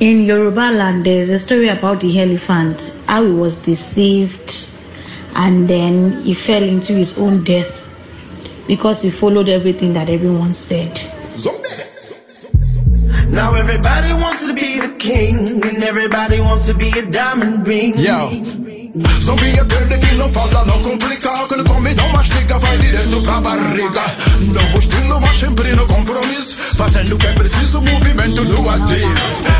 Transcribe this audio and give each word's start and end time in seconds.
In 0.00 0.22
Yoruba 0.24 0.70
land, 0.72 1.04
there's 1.04 1.28
a 1.28 1.38
story 1.40 1.68
about 1.68 2.00
the 2.00 2.20
elephant, 2.20 2.96
how 3.06 3.24
he 3.24 3.32
was 3.32 3.56
deceived 3.56 4.68
and 5.34 5.68
then 5.68 6.22
he 6.22 6.34
fell 6.34 6.62
into 6.62 6.92
his 6.92 7.18
own 7.18 7.42
death 7.42 7.74
because 8.68 9.02
he 9.02 9.10
followed 9.10 9.48
everything 9.48 9.92
that 9.94 10.08
everyone 10.08 10.54
said. 10.54 10.92
Now 13.30 13.54
everybody 13.54 14.12
wants 14.14 14.46
to 14.46 14.54
be 14.54 14.78
the 14.80 14.94
king 14.98 15.36
and 15.64 15.82
everybody 15.82 16.40
wants 16.40 16.66
to 16.66 16.74
be 16.74 16.90
a 16.96 17.10
diamond 17.10 17.66
ring. 17.66 17.94
Yo. 17.98 18.30
Zumbi 19.20 19.50
é 19.50 19.60
aquele 19.60 19.98
que 19.98 20.14
não 20.14 20.28
fala, 20.30 20.64
não 20.64 20.82
complica 20.82 21.46
Quando 21.46 21.64
come 21.68 21.94
não 21.94 22.07
vai 22.58 22.78
direto 22.78 23.20
pra 23.22 23.40
barriga 23.40 24.04
Novo 24.40 24.78
estilo, 24.78 25.20
mas 25.20 25.38
sempre 25.38 25.72
no 25.72 25.86
compromisso. 25.86 26.56
Fazendo 26.76 27.14
o 27.14 27.18
que 27.18 27.26
é 27.26 27.32
preciso, 27.32 27.80
movimento 27.82 28.44
no 28.44 28.70
ativo. 28.70 29.14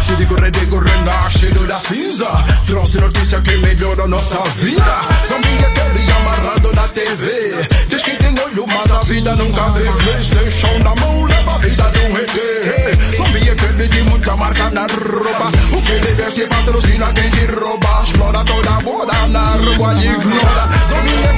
Te 0.06 0.16
digo, 0.16 0.34
redigo, 0.34 0.78
renascido 0.78 1.66
da 1.66 1.80
cinza. 1.80 2.28
Trouxe 2.66 3.00
notícia 3.00 3.40
que 3.40 3.56
melhorou 3.56 4.08
nossa 4.08 4.42
vida. 4.56 5.00
É 5.30 5.66
aquele 5.66 6.12
amarrado 6.12 6.72
na 6.74 6.88
TV 6.88 7.66
Diz 7.88 8.02
que 8.02 8.16
tem 8.16 8.34
olho, 8.44 8.66
mas 8.66 8.90
a 8.92 9.02
vida 9.02 9.34
nunca 9.34 9.68
vê. 9.70 9.84
Playstation 10.04 10.78
na 10.78 10.94
mão, 11.00 11.24
leva 11.24 11.54
a 11.54 11.58
vida 11.58 11.90
de 11.90 11.98
um 11.98 12.18
ET. 12.18 12.36
É 12.36 13.52
aquele 13.52 13.88
de 13.88 14.02
muita 14.02 14.36
marca 14.36 14.70
na 14.70 14.82
roupa. 14.82 15.46
O 15.76 15.82
que 15.82 15.92
ele 15.92 16.14
veste 16.14 16.46
patrocina 16.46 17.12
quem 17.12 17.30
te 17.30 17.46
rouba. 17.46 18.02
Explora 18.02 18.44
toda 18.44 18.70
a 18.70 18.80
moda 18.80 19.26
na 19.28 19.52
rua 19.52 19.94
e 19.94 20.06
ignora. 20.06 20.68
Que 20.88 21.02
diz 21.04 21.37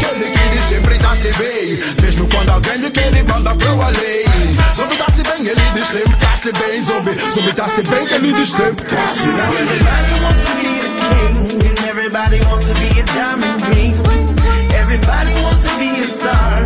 sempre 0.70 0.98
tá-se 0.98 1.32
bem 1.32 1.78
Mesmo 2.00 2.28
quando 2.28 2.50
alguém 2.50 2.76
lhe 2.78 2.90
quer, 2.90 3.08
ele 3.08 3.22
manda 3.24 3.54
pro 3.54 3.82
além. 3.82 4.24
Zumbi 4.74 4.96
tá-se 4.96 5.22
bem, 5.22 5.46
ele 5.46 5.60
diz 5.74 5.86
sempre 5.86 6.16
tá-se 6.16 6.52
bem 6.52 6.84
Zumbi, 6.84 7.10
zumbi 7.32 7.52
tá-se 7.52 7.82
bem, 7.82 8.06
ele 8.12 8.32
diz 8.32 8.52
sempre 8.52 8.86
tá-se 8.86 9.26
Now 9.26 9.50
bem. 9.52 9.60
Everybody 9.60 10.20
wants 10.22 10.44
to 10.46 10.54
be 10.62 10.74
the 10.84 10.90
king 11.08 11.68
and 11.68 11.78
everybody 11.88 12.40
wants 12.46 12.68
to 12.68 12.74
be 12.74 13.00
a 13.00 13.04
diamond 13.04 13.66
ring. 13.68 13.94
Everybody 14.74 15.34
wants 15.42 15.62
to 15.62 15.78
be 15.78 15.90
a 16.00 16.06
star, 16.06 16.64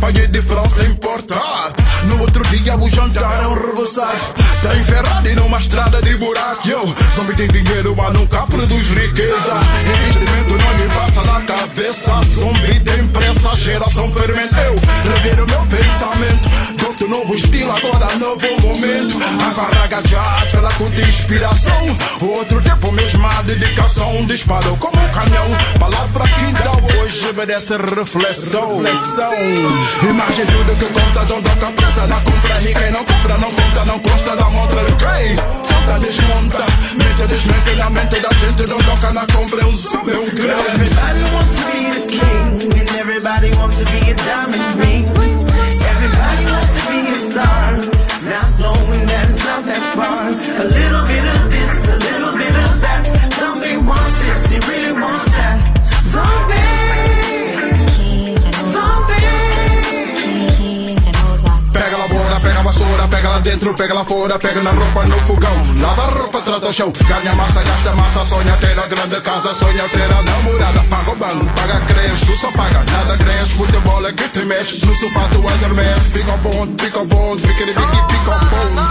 champanhe 0.00 0.26
de 0.28 0.40
França 0.40 0.82
importado 0.84 1.79
No 2.04 2.20
outro 2.20 2.42
dia 2.48 2.76
o 2.76 2.88
jantar 2.88 3.42
é 3.42 3.46
um 3.46 3.54
rebuçado 3.54 4.50
Tá 4.62 4.74
Ferrari 4.84 5.34
numa 5.34 5.58
estrada 5.58 6.02
de 6.02 6.16
buraco. 6.16 6.68
Yo, 6.68 6.94
Zombie 7.14 7.34
tem 7.34 7.48
dinheiro 7.48 7.94
mas 7.96 8.12
nunca 8.12 8.46
produz 8.46 8.88
riqueza. 8.88 9.54
Investimento 10.02 10.54
não 10.58 10.76
lhe 10.76 10.88
passa 10.94 11.22
na 11.22 11.40
cabeça. 11.40 12.20
Zombie 12.24 12.80
tem 12.80 13.06
pressa, 13.08 13.56
geração 13.56 14.12
fermenteu 14.12 14.74
Rever 15.04 15.42
o 15.42 15.46
meu 15.46 15.66
pensamento. 15.66 16.48
Doutor 16.76 17.08
novo 17.08 17.34
estilo, 17.34 17.72
agora 17.72 18.14
novo 18.18 18.60
momento. 18.60 19.16
Agora 19.48 19.80
jazz, 20.02 20.54
ela 20.54 20.70
curte 20.72 21.00
inspiração. 21.02 21.98
Outro 22.20 22.60
tempo 22.60 22.92
mesma 22.92 23.30
dedicação. 23.44 24.26
Disparou 24.26 24.76
como 24.76 24.96
um 25.02 25.08
canhão. 25.08 25.46
Palavra 25.78 26.24
que 26.28 26.96
hoje 26.98 27.32
merece 27.34 27.76
reflexão. 27.76 28.82
Reflexão. 28.82 29.32
Imagem 30.08 30.46
tudo 30.46 30.76
que 30.78 30.86
conta, 30.86 31.24
não 31.24 31.42
toca 31.42 31.72
presa 31.90 32.06
na 32.06 32.20
compra 32.20 32.60
E 32.62 32.74
quem 32.74 32.90
não 32.90 33.04
compra, 33.04 33.38
não 33.38 33.50
conta, 33.52 33.84
não 33.84 33.98
consta 33.98 34.36
da 34.36 34.44
montra 34.50 34.84
de 34.84 34.92
quem 34.92 35.36
Conta, 35.36 35.98
desmonta, 36.00 36.64
mente 36.94 37.26
desmente 37.26 37.74
na 37.76 37.90
mente 37.90 38.20
da 38.20 38.30
gente 38.30 38.66
Não 38.66 38.78
toca 38.78 39.12
na 39.12 39.26
compreensão, 39.26 40.00
é 40.08 40.18
um 40.18 40.30
grande 40.30 40.90
Everybody 41.00 41.32
wants 41.32 41.56
to 41.56 41.66
be 41.66 41.90
the 41.90 42.06
king 42.06 42.80
and 42.80 42.90
everybody 42.96 43.50
wants 43.54 43.78
to 43.78 43.84
be 43.86 44.10
a 44.10 44.14
diamond 44.14 44.80
ring. 44.80 45.06
Everybody 45.90 46.44
wants 46.50 46.72
to 46.74 46.90
be 46.90 47.00
a 47.00 47.18
star, 47.18 47.76
not 48.22 48.48
knowing 48.60 49.06
that 49.06 49.28
it's 49.28 49.44
not 49.44 49.64
that 49.64 49.94
far. 49.96 50.28
A 50.28 50.64
little 50.64 51.06
bit 51.06 51.24
of 51.36 51.50
this, 51.50 51.88
a 51.88 51.96
little 51.96 52.39
lá 63.30 63.38
dentro, 63.38 63.72
pega 63.74 63.94
lá 63.94 64.04
fora, 64.04 64.38
pega 64.38 64.60
na 64.62 64.70
roupa 64.72 65.04
no 65.04 65.16
fogão. 65.20 65.80
Lava 65.80 66.02
a 66.02 66.10
roupa, 66.10 66.42
trata 66.42 66.68
o 66.68 66.72
chão. 66.72 66.92
Ganha 67.08 67.34
massa, 67.34 67.62
gasta 67.62 67.92
massa, 67.94 68.26
sonha 68.26 68.56
ter 68.56 68.78
a 68.78 68.86
grande 68.86 69.20
casa, 69.20 69.54
sonha 69.54 69.88
ter 69.88 70.02
a 70.02 70.22
namorada. 70.22 70.80
Paga 70.90 71.10
o 71.10 71.16
banco, 71.16 71.46
paga 71.54 71.80
creche, 71.86 72.26
tu 72.26 72.32
só 72.38 72.50
paga 72.52 72.84
nada 72.90 73.16
creche. 73.16 73.54
Futebol 73.54 74.06
é 74.06 74.12
que 74.12 74.28
te 74.28 74.44
mexe, 74.44 74.84
no 74.84 74.94
sofá 74.94 75.28
tu 75.32 75.46
adormece. 75.46 76.18
Fica 76.18 76.36
bom, 76.38 76.66
fica 76.78 77.04
bom, 77.04 77.36
fica 77.38 77.64
de 77.64 77.72
fica, 77.72 78.08
fica 78.08 78.38
bom. 78.38 78.90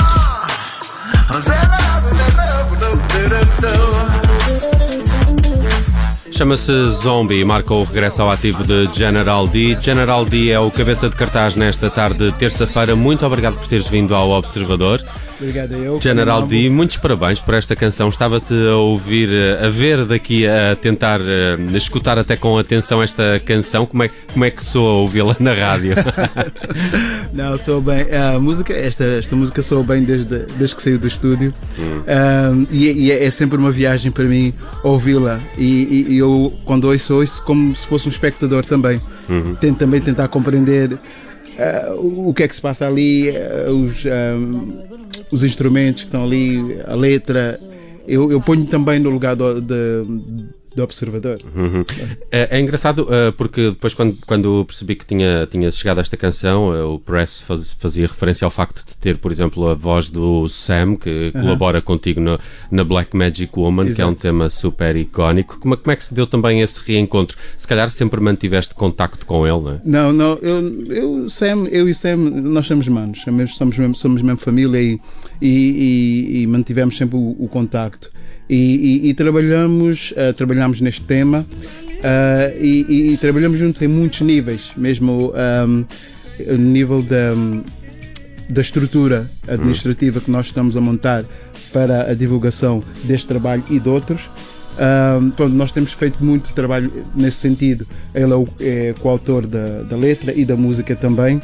Chama-se 6.39 6.71
Zombie 6.91 7.41
e 7.41 7.43
marca 7.43 7.73
o 7.73 7.83
regresso 7.83 8.21
ao 8.21 8.31
ativo 8.31 8.63
de 8.63 8.87
General 8.93 9.45
D. 9.45 9.77
General 9.81 10.23
D 10.23 10.49
é 10.49 10.57
o 10.57 10.71
cabeça 10.71 11.09
de 11.09 11.15
cartaz 11.17 11.53
nesta 11.53 11.89
tarde 11.89 12.31
de 12.31 12.37
terça-feira. 12.37 12.95
Muito 12.95 13.25
obrigado 13.25 13.55
por 13.55 13.67
teres 13.67 13.89
vindo 13.89 14.15
ao 14.15 14.29
Observador. 14.29 15.03
Obrigado 15.37 15.73
a 15.73 15.77
eu. 15.77 16.01
General 16.01 16.47
D, 16.47 16.69
muitos 16.69 16.95
parabéns 16.95 17.41
por 17.41 17.55
esta 17.55 17.75
canção. 17.75 18.07
Estava-te 18.07 18.53
a 18.53 18.77
ouvir, 18.77 19.29
a 19.61 19.69
ver 19.69 20.05
daqui, 20.05 20.47
a 20.47 20.77
tentar 20.77 21.19
eh, 21.19 21.57
escutar 21.73 22.17
até 22.17 22.37
com 22.37 22.57
atenção 22.57 23.03
esta 23.03 23.41
canção. 23.45 23.85
Como 23.85 24.03
é, 24.03 24.09
como 24.31 24.45
é 24.45 24.49
que 24.49 24.63
soa 24.63 24.93
ouvi-la 24.93 25.35
na 25.41 25.51
rádio? 25.51 25.93
Não, 27.31 27.57
sou 27.57 27.79
bem. 27.79 28.05
A 28.11 28.39
música, 28.39 28.73
esta, 28.73 29.03
esta 29.03 29.35
música 29.35 29.61
sou 29.61 29.83
bem 29.83 30.03
desde, 30.03 30.39
desde 30.57 30.75
que 30.75 30.81
saiu 30.81 30.97
do 30.97 31.07
estúdio. 31.07 31.53
Um, 31.79 32.65
e, 32.71 32.91
e 33.05 33.11
é, 33.11 33.23
é 33.25 33.31
sempre 33.31 33.57
uma 33.57 33.71
viagem 33.71 34.11
para 34.11 34.23
mim 34.25 34.51
ouvi-la. 34.83 35.39
E, 35.57 36.05
e- 36.09 36.17
eu, 36.17 36.53
quando 36.65 36.85
ouço, 36.85 37.15
ouço 37.15 37.43
como 37.43 37.75
se 37.75 37.85
fosse 37.85 38.07
um 38.07 38.11
espectador 38.11 38.65
também. 38.65 38.99
Tento 39.59 39.77
também 39.77 40.01
tentar 40.01 40.27
compreender 40.27 40.97
ah, 41.59 41.93
o 41.97 42.33
que 42.33 42.43
é 42.43 42.47
que 42.47 42.55
se 42.55 42.61
passa 42.61 42.87
ali, 42.87 43.29
ah, 43.29 43.71
os, 43.71 44.03
ah, 44.07 45.25
os 45.31 45.43
instrumentos 45.43 46.01
que 46.01 46.07
estão 46.07 46.23
ali, 46.23 46.79
a 46.87 46.95
letra. 46.95 47.59
Eu, 48.07 48.31
eu 48.31 48.41
ponho 48.41 48.65
também 48.65 48.99
no 48.99 49.11
lugar 49.11 49.35
do, 49.35 49.61
de- 49.61 50.03
do 50.79 50.83
observador. 50.83 51.39
Uhum. 51.55 51.83
É, 52.31 52.57
é 52.57 52.59
engraçado 52.59 53.07
eh, 53.11 53.31
porque 53.31 53.69
depois 53.71 53.93
quando, 53.93 54.17
quando 54.25 54.63
percebi 54.65 54.95
que 54.95 55.05
tinha, 55.05 55.45
tinha 55.49 55.69
chegado 55.71 55.97
a 55.99 56.01
esta 56.01 56.15
canção, 56.17 56.73
eh, 56.75 56.81
o 56.83 56.97
Press 56.97 57.41
faz- 57.41 57.73
fazia 57.73 58.07
referência 58.07 58.45
ao 58.45 58.51
facto 58.51 58.85
de 58.87 58.95
ter, 58.97 59.17
por 59.17 59.31
exemplo, 59.31 59.67
a 59.67 59.73
voz 59.73 60.09
do 60.09 60.47
Sam, 60.47 60.95
que 60.95 61.31
colabora 61.33 61.81
contigo 61.81 62.19
no- 62.21 62.39
na 62.71 62.83
Black 62.83 63.15
Magic 63.15 63.51
Woman, 63.57 63.93
que 63.93 64.01
é 64.01 64.05
um 64.05 64.09
Exato. 64.09 64.21
tema 64.21 64.49
super 64.49 64.95
icónico. 64.95 65.59
Como, 65.59 65.73
é- 65.73 65.77
como 65.77 65.91
é 65.91 65.95
que 65.95 66.05
se 66.05 66.13
deu 66.13 66.25
também 66.25 66.61
esse 66.61 66.79
reencontro? 66.85 67.37
Se 67.57 67.67
calhar 67.67 67.89
sempre 67.91 68.19
mantiveste 68.21 68.73
contacto 68.73 69.25
com 69.25 69.45
ele, 69.45 69.59
não 69.61 69.71
é? 69.71 69.81
Não, 69.83 70.13
não, 70.13 70.37
eu, 70.41 70.85
eu, 70.93 71.29
Sam, 71.29 71.67
eu 71.69 71.89
e 71.89 71.93
Sam, 71.93 72.15
nós 72.17 72.65
somos 72.67 72.87
manos, 72.87 73.21
somos, 73.21 73.55
somos, 73.55 73.77
mesmo, 73.77 73.95
somos 73.95 74.21
mesmo 74.21 74.39
família 74.39 74.79
e, 74.81 74.99
e, 75.41 75.49
e- 75.49 76.41
e 76.43 76.47
mantivemos 76.47 76.95
sempre 76.97 77.17
o, 77.17 77.35
o 77.37 77.47
contacto. 77.49 78.11
E, 78.49 78.55
e- 79.05 79.09
e 79.09 79.13
trabalhamos, 79.13 80.13
ah, 80.17 80.33
trabalhamos 80.33 80.81
neste 80.81 81.01
tema 81.01 81.45
ah, 82.03 82.51
e, 82.59 83.11
e- 83.13 83.17
trabalhamos 83.17 83.59
juntos 83.59 83.81
em 83.81 83.87
muitos 83.87 84.21
níveis, 84.21 84.71
mesmo 84.75 85.31
ahm, 85.35 85.83
no 86.47 86.57
nível 86.57 87.01
da, 87.03 87.33
da 88.49 88.61
estrutura 88.61 89.29
administrativa 89.47 90.19
que 90.19 90.31
nós 90.31 90.47
estamos 90.47 90.75
a 90.75 90.81
montar 90.81 91.23
para 91.71 92.09
a 92.09 92.13
divulgação 92.15 92.83
deste 93.03 93.27
trabalho 93.27 93.63
e 93.69 93.79
de 93.79 93.87
outros. 93.87 94.21
Ahm, 94.79 95.29
pronto, 95.31 95.53
nós 95.53 95.71
temos 95.71 95.91
feito 95.93 96.23
muito 96.23 96.51
trabalho 96.53 96.91
nesse 97.15 97.37
sentido. 97.37 97.85
Ele 98.15 98.31
é, 98.31 98.35
o, 98.35 98.47
é 98.59 98.93
coautor 98.99 99.45
da, 99.45 99.83
da 99.83 99.95
letra 99.97 100.33
e 100.33 100.43
da 100.45 100.55
música 100.57 100.95
também. 100.95 101.39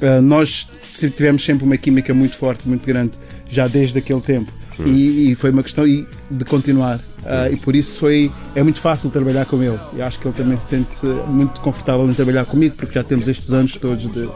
Ah, 0.00 0.22
nós 0.22 0.66
tivemos 0.94 1.44
sempre 1.44 1.64
uma 1.66 1.76
química 1.76 2.14
muito 2.14 2.36
forte, 2.36 2.66
muito 2.66 2.86
grande, 2.86 3.12
já 3.50 3.66
desde 3.68 3.98
aquele 3.98 4.20
tempo. 4.22 4.50
E, 4.86 5.32
e 5.32 5.34
foi 5.34 5.50
uma 5.50 5.62
questão 5.62 5.84
de 5.86 6.44
continuar 6.44 7.00
Ah, 7.28 7.50
e 7.50 7.56
por 7.56 7.76
isso 7.76 7.98
foi, 7.98 8.32
é 8.54 8.62
muito 8.62 8.80
fácil 8.80 9.10
trabalhar 9.10 9.44
com 9.44 9.62
ele. 9.62 9.78
E 9.94 10.02
acho 10.02 10.18
que 10.18 10.26
ele 10.26 10.34
também 10.34 10.56
se 10.56 10.68
sente 10.68 11.06
muito 11.26 11.60
confortável 11.60 12.08
em 12.08 12.14
trabalhar 12.14 12.44
comigo, 12.46 12.74
porque 12.76 12.94
já 12.94 13.04
temos 13.04 13.28
estes 13.28 13.52
anos 13.52 13.74
todos 13.76 14.10
de, 14.10 14.28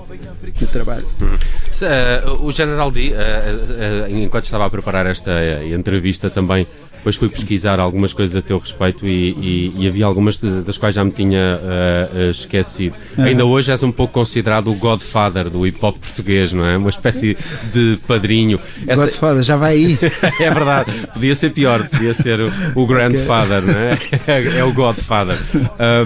de 0.52 0.66
trabalho. 0.66 1.06
Se, 1.70 1.86
eh, 1.86 2.22
o 2.40 2.50
General 2.50 2.90
D, 2.90 3.12
eh, 3.12 4.08
enquanto 4.10 4.44
estava 4.44 4.66
a 4.66 4.70
preparar 4.70 5.06
esta 5.06 5.30
eh, 5.30 5.72
entrevista, 5.72 6.28
também 6.28 6.66
depois 7.02 7.16
fui 7.16 7.28
pesquisar 7.28 7.80
algumas 7.80 8.12
coisas 8.12 8.36
a 8.36 8.40
teu 8.40 8.58
respeito 8.58 9.04
e, 9.04 9.30
e- 9.30 9.72
e 9.76 9.88
havia 9.88 10.06
algumas 10.06 10.38
das 10.40 10.78
quais 10.78 10.94
já 10.94 11.02
me 11.04 11.10
tinha 11.10 11.58
eh, 12.14 12.30
esquecido. 12.30 12.96
Ainda 13.18 13.44
hoje 13.44 13.72
és 13.72 13.82
um 13.82 13.90
pouco 13.90 14.14
considerado 14.14 14.70
o 14.70 14.74
Godfather 14.74 15.50
do 15.50 15.66
hip 15.66 15.78
hop 15.82 15.98
português, 15.98 16.52
não 16.52 16.64
é? 16.64 16.76
Uma 16.76 16.90
espécie 16.90 17.36
de 17.72 17.98
padrinho. 18.06 18.60
Essa- 18.86 19.04
Godfather, 19.06 19.42
já 19.42 19.56
vai 19.56 19.72
aí. 19.72 19.98
é 20.38 20.50
verdade, 20.50 20.92
podia 21.12 21.34
ser 21.34 21.50
pior, 21.50 21.88
podia 21.88 22.14
ser 22.14 22.40
o, 22.40 22.52
o 22.76 22.86
Grandfather, 22.86 23.62
não 23.62 23.74
é? 23.78 23.98
É 24.58 24.62
o 24.64 24.72
Godfather. 24.72 25.38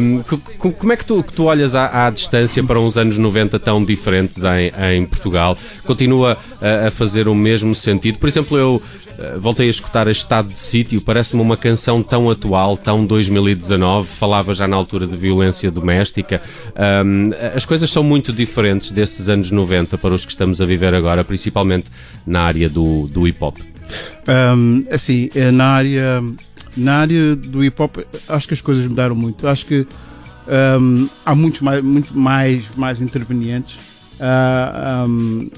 Um, 0.00 0.22
co- 0.22 0.38
co- 0.58 0.72
como 0.72 0.92
é 0.92 0.96
que 0.96 1.04
tu, 1.04 1.22
que 1.22 1.32
tu 1.32 1.44
olhas 1.44 1.75
à, 1.75 2.06
à 2.06 2.10
distância 2.10 2.62
para 2.64 2.81
uns 2.81 2.96
anos 2.96 3.19
90 3.19 3.58
tão 3.58 3.84
diferentes 3.84 4.38
em, 4.42 4.72
em 4.94 5.04
Portugal? 5.06 5.58
Continua 5.84 6.38
a, 6.62 6.88
a 6.88 6.90
fazer 6.90 7.28
o 7.28 7.34
mesmo 7.34 7.75
sentido? 7.75 8.19
Por 8.19 8.28
exemplo, 8.28 8.56
eu 8.56 8.82
eh, 9.19 9.34
voltei 9.38 9.66
a 9.66 9.70
escutar 9.70 10.08
a 10.08 10.10
Estado 10.10 10.49
de 10.49 10.58
Sítio, 10.58 10.86
parece-me 11.05 11.43
uma 11.43 11.56
canção 11.56 12.03
tão 12.03 12.31
atual, 12.31 12.77
tão 12.77 13.05
2019, 13.05 14.09
falava 14.09 14.55
já 14.55 14.69
na 14.69 14.77
altura 14.77 15.06
de 15.06 15.17
violência 15.17 15.71
doméstica. 15.71 16.41
Um, 17.05 17.31
as 17.55 17.65
coisas 17.65 17.91
são 17.91 18.03
muito 18.03 18.33
diferentes 18.33 18.91
desses 18.91 19.29
anos 19.29 19.50
90 19.50 19.99
para 19.99 20.15
os 20.15 20.25
que 20.25 20.31
estamos 20.31 20.61
a 20.61 20.67
viver 20.67 20.94
agora, 20.94 21.25
principalmente 21.25 21.91
na 22.27 22.43
área 22.43 22.69
do, 22.69 23.09
do 23.09 23.27
hip 23.27 23.43
hop. 23.43 23.59
Um, 24.29 24.85
assim, 24.91 25.29
eh, 25.35 25.50
na 25.50 25.67
área, 25.67 26.23
na 26.77 26.94
área 26.97 27.37
do 27.37 27.65
hip 27.65 27.81
hop, 27.81 27.99
acho 28.29 28.49
que 28.49 28.55
as 28.55 28.61
coisas 28.61 28.87
mudaram 28.87 29.15
muito. 29.15 29.47
Acho 29.47 29.67
que 29.67 29.87
um, 30.81 31.09
há 31.25 31.35
muitos 31.35 31.61
mais, 31.61 31.83
muito 31.83 32.17
mais, 32.17 32.65
mais 32.77 33.03
intervenientes, 33.03 33.79
ah, 34.21 35.05
um, 35.09 35.50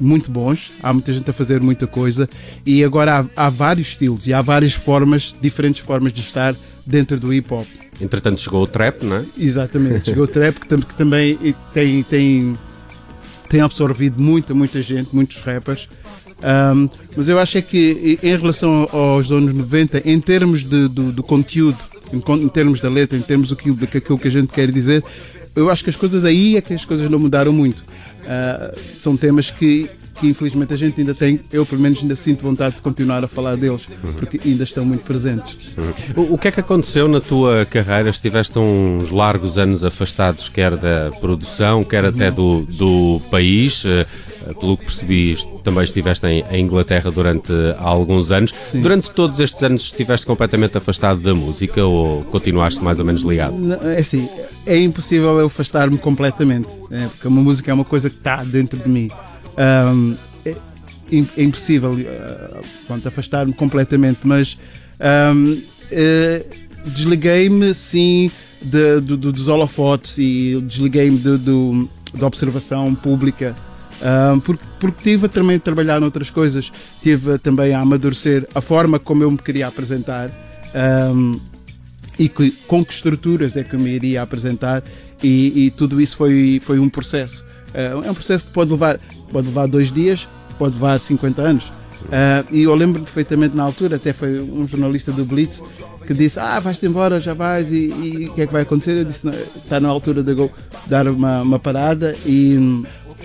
muito 0.00 0.30
bons. 0.30 0.72
Há 0.82 0.92
muita 0.92 1.12
gente 1.12 1.28
a 1.30 1.32
fazer 1.32 1.60
muita 1.60 1.86
coisa 1.86 2.28
e 2.64 2.82
agora 2.84 3.26
há, 3.36 3.46
há 3.46 3.50
vários 3.50 3.88
estilos 3.88 4.26
e 4.26 4.32
há 4.32 4.40
várias 4.40 4.72
formas, 4.72 5.34
diferentes 5.40 5.80
formas 5.80 6.12
de 6.12 6.20
estar 6.20 6.54
dentro 6.86 7.18
do 7.18 7.32
hip 7.32 7.52
hop. 7.52 7.66
Entretanto, 8.00 8.40
chegou 8.40 8.62
o 8.62 8.66
trap, 8.66 9.02
não 9.04 9.16
é? 9.16 9.24
Exatamente. 9.36 10.06
Chegou 10.06 10.24
o 10.24 10.28
trap 10.28 10.58
que, 10.58 10.66
tam- 10.66 10.80
que 10.80 10.94
também 10.94 11.38
tem, 11.74 12.02
tem, 12.02 12.58
tem 13.48 13.60
absorvido 13.60 14.20
muita, 14.20 14.54
muita 14.54 14.80
gente, 14.80 15.10
muitos 15.14 15.36
rappers. 15.38 15.86
Um, 16.42 16.88
mas 17.14 17.28
eu 17.28 17.38
acho 17.38 17.58
é 17.58 17.62
que 17.62 18.18
em 18.22 18.36
relação 18.36 18.88
aos 18.90 19.30
anos 19.30 19.52
90, 19.52 20.02
em 20.08 20.18
termos 20.18 20.64
de, 20.64 20.88
do, 20.88 21.12
do 21.12 21.22
conteúdo, 21.22 21.76
em, 22.12 22.16
em 22.42 22.48
termos 22.48 22.80
da 22.80 22.88
letra, 22.88 23.18
em 23.18 23.22
termos 23.22 23.50
daquilo, 23.50 23.76
daquilo 23.76 24.18
que 24.18 24.28
a 24.28 24.30
gente 24.30 24.46
quer 24.48 24.70
dizer, 24.72 25.04
eu 25.54 25.70
acho 25.70 25.82
que 25.84 25.90
as 25.90 25.96
coisas 25.96 26.24
aí 26.24 26.56
é 26.56 26.60
que 26.60 26.74
as 26.74 26.84
coisas 26.84 27.10
não 27.10 27.18
mudaram 27.18 27.52
muito. 27.52 27.80
Uh, 27.80 28.78
são 28.98 29.16
temas 29.16 29.50
que, 29.50 29.90
que 30.16 30.28
infelizmente 30.28 30.72
a 30.72 30.76
gente 30.76 31.00
ainda 31.00 31.14
tem, 31.14 31.40
eu 31.50 31.64
pelo 31.64 31.80
menos 31.80 32.00
ainda 32.00 32.14
sinto 32.14 32.42
vontade 32.42 32.76
de 32.76 32.82
continuar 32.82 33.24
a 33.24 33.28
falar 33.28 33.56
deles, 33.56 33.82
porque 34.18 34.40
ainda 34.46 34.62
estão 34.62 34.84
muito 34.84 35.02
presentes. 35.02 35.76
O, 36.14 36.34
o 36.34 36.38
que 36.38 36.48
é 36.48 36.50
que 36.50 36.60
aconteceu 36.60 37.08
na 37.08 37.20
tua 37.20 37.64
carreira? 37.64 38.10
Estiveste 38.10 38.58
uns 38.58 39.10
largos 39.10 39.58
anos 39.58 39.82
afastados, 39.82 40.48
quer 40.48 40.76
da 40.76 41.10
produção, 41.20 41.82
quer 41.82 42.04
até 42.04 42.30
do, 42.30 42.62
do 42.62 43.20
país. 43.30 43.84
Eh, 44.46 44.54
Pelo 44.54 44.76
que 44.76 44.84
percebi, 44.84 45.36
também 45.62 45.84
estiveste 45.84 46.26
em, 46.26 46.44
em 46.50 46.64
Inglaterra 46.64 47.10
durante 47.10 47.52
alguns 47.78 48.30
anos. 48.30 48.52
Durante 48.72 49.10
todos 49.10 49.38
estes 49.40 49.62
anos 49.62 49.82
estiveste 49.82 50.26
completamente 50.26 50.76
afastado 50.76 51.20
da 51.20 51.34
música 51.34 51.84
ou 51.84 52.22
continuaste 52.24 52.82
mais 52.82 52.98
ou 52.98 53.04
menos 53.04 53.22
ligado? 53.22 53.54
É 53.84 53.98
assim, 53.98 54.28
é 54.66 54.78
impossível 54.78 55.38
eu 55.38 55.46
afastar-me 55.46 55.98
completamente, 55.98 56.68
né? 56.90 57.08
porque 57.12 57.28
uma 57.28 57.40
música 57.42 57.70
é 57.70 57.74
uma 57.74 57.84
coisa 57.84 58.08
que 58.10 58.16
está 58.16 58.42
dentro 58.44 58.78
de 58.78 58.88
mim. 58.88 59.10
Ahm, 59.56 60.14
é, 60.44 60.54
é 61.36 61.42
impossível 61.42 61.96
pronto, 62.86 63.06
afastar-me 63.08 63.52
completamente, 63.52 64.20
mas 64.24 64.56
ahm, 65.00 65.58
eh, 65.90 66.44
desliguei-me 66.86 67.74
sim 67.74 68.30
de- 68.62 69.00
do- 69.00 69.16
do- 69.16 69.32
dos 69.32 69.48
holofotes 69.48 70.16
e 70.18 70.60
desliguei-me 70.66 71.18
de- 71.18 71.38
da 72.18 72.26
observação 72.26 72.94
pública. 72.94 73.54
Porque, 74.44 74.64
porque 74.78 75.02
tive 75.02 75.28
também 75.28 75.56
a 75.56 75.60
trabalhar 75.60 76.00
noutras 76.00 76.30
coisas, 76.30 76.72
tive 77.02 77.38
também 77.38 77.74
a 77.74 77.80
amadurecer 77.80 78.46
a 78.54 78.60
forma 78.60 78.98
como 78.98 79.22
eu 79.22 79.30
me 79.30 79.38
queria 79.38 79.66
apresentar. 79.66 80.30
ahm, 80.74 81.38
e 82.18 82.28
que, 82.28 82.50
com 82.66 82.84
que 82.84 82.92
estruturas 82.92 83.56
é 83.56 83.64
que 83.64 83.74
eu 83.74 83.80
me 83.80 83.90
iria 83.90 84.20
apresentar 84.20 84.82
e, 85.22 85.66
e 85.66 85.70
tudo 85.70 86.00
isso 86.00 86.16
foi, 86.16 86.60
foi 86.62 86.78
um 86.78 86.88
processo. 86.88 87.44
Eh, 87.72 87.92
é 88.04 88.10
um 88.10 88.14
processo 88.14 88.44
que 88.44 88.52
pode 88.52 88.70
levar, 88.70 88.98
pode 89.32 89.46
levar 89.46 89.66
dois 89.66 89.92
dias, 89.92 90.28
pode 90.58 90.74
levar 90.74 90.98
50 90.98 91.42
anos. 91.42 91.72
Eh, 92.10 92.44
e 92.50 92.62
eu 92.62 92.74
lembro 92.74 93.02
perfeitamente 93.02 93.56
na 93.56 93.62
altura, 93.62 93.96
até 93.96 94.12
foi 94.12 94.40
um 94.40 94.66
jornalista 94.66 95.12
do 95.12 95.24
Blitz 95.24 95.62
que 96.06 96.14
disse, 96.14 96.40
ah, 96.40 96.58
vais-te 96.58 96.86
embora, 96.86 97.20
já 97.20 97.34
vais, 97.34 97.70
e, 97.72 97.88
o 98.28 98.34
que 98.34 98.42
é 98.42 98.46
que 98.46 98.52
vai 98.52 98.62
acontecer? 98.62 98.92
Eu 98.92 99.04
disse, 99.04 99.24
"Não, 99.24 99.32
está 99.32 99.78
na 99.78 99.88
altura 99.88 100.22
de 100.22 100.34
dar 100.86 101.06
uma, 101.08 101.42
uma 101.42 101.58
parada 101.58 102.16
e, 102.26 102.54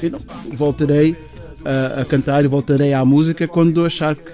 e 0.04 0.10
não, 0.10 0.20
voltarei 0.54 1.16
a, 1.64 2.02
a 2.02 2.06
cantar 2.06 2.44
e 2.46 2.48
voltarei 2.48 2.94
à 2.94 3.04
música 3.04 3.48
quando 3.48 3.86
achar 3.86 4.16
que 4.16 4.32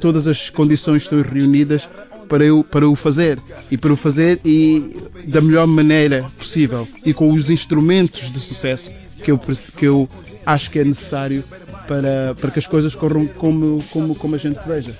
todas 0.00 0.26
as 0.26 0.48
condições 0.48 1.02
estão 1.02 1.20
reunidas 1.20 1.86
para 2.28 2.44
eu 2.44 2.64
para 2.64 2.88
o 2.88 2.94
fazer 2.94 3.38
e 3.70 3.76
para 3.76 3.92
o 3.92 3.96
fazer 3.96 4.40
e 4.44 4.94
da 5.26 5.40
melhor 5.40 5.66
maneira 5.66 6.24
possível 6.38 6.88
e 7.04 7.12
com 7.12 7.30
os 7.32 7.50
instrumentos 7.50 8.32
de 8.32 8.38
sucesso 8.38 8.90
que 9.22 9.30
eu 9.30 9.38
que 9.76 9.84
eu 9.86 10.08
acho 10.46 10.70
que 10.70 10.78
é 10.78 10.84
necessário 10.84 11.44
para, 11.90 12.36
para 12.40 12.52
que 12.52 12.60
as 12.60 12.68
coisas 12.68 12.94
corram 12.94 13.26
como, 13.26 13.82
como, 13.90 14.14
como 14.14 14.36
a 14.36 14.38
gente 14.38 14.60
deseja. 14.60 14.92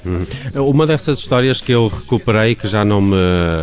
Uma 0.57 0.85
dessas 0.89 1.21
histórias 1.21 1.61
que 1.61 1.71
eu 1.71 1.87
recuperei, 1.87 2.57
que 2.57 2.67
já 2.67 2.85
não 2.85 3.01
me 3.01 3.15